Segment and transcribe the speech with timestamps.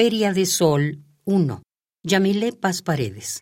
[0.00, 1.62] Feria de Sol 1.
[2.04, 3.40] Yamilé Paz Paredes.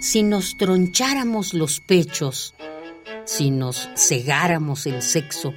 [0.00, 2.56] Si nos troncháramos los pechos,
[3.24, 5.54] si nos cegáramos el sexo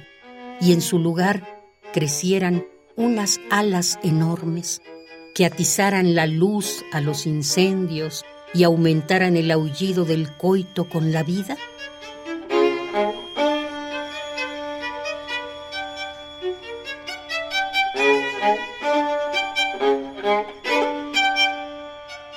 [0.60, 1.42] y en su lugar
[1.92, 2.64] crecieran
[2.94, 4.80] unas alas enormes
[5.36, 11.22] que atizaran la luz a los incendios y aumentaran el aullido del coito con la
[11.22, 11.58] vida?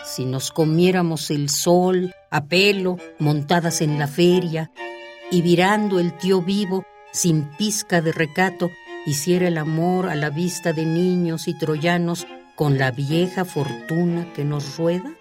[0.03, 4.71] Si nos comiéramos el sol a pelo, montadas en la feria,
[5.31, 8.69] y virando el tío vivo, sin pizca de recato,
[9.05, 12.27] hiciera el amor a la vista de niños y troyanos
[12.59, 15.13] con la vieja fortuna que nos rueda?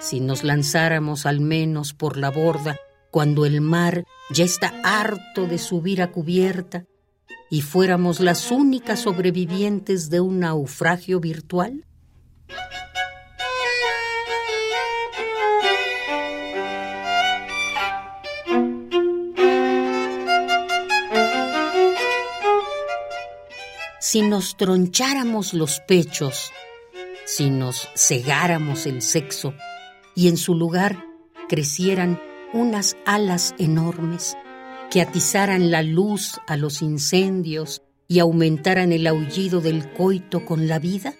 [0.00, 2.78] Si nos lanzáramos al menos por la borda
[3.10, 6.86] cuando el mar ya está harto de subir a cubierta
[7.50, 11.84] y fuéramos las únicas sobrevivientes de un naufragio virtual?
[24.08, 26.52] Si nos troncháramos los pechos,
[27.24, 29.52] si nos cegáramos el sexo
[30.14, 31.04] y en su lugar
[31.48, 34.36] crecieran unas alas enormes
[34.92, 40.78] que atizaran la luz a los incendios y aumentaran el aullido del coito con la
[40.78, 41.12] vida?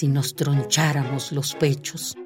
[0.00, 2.16] Si nos troncháramos los pechos.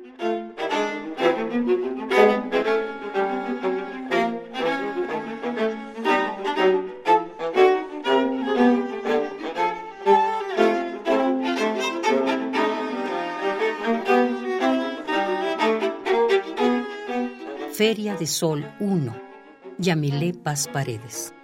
[17.73, 19.17] Feria de Sol 1.
[19.79, 21.35] Yamilé Paz Paredes.